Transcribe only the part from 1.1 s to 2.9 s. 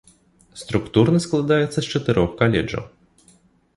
складаецца з чатырох каледжаў.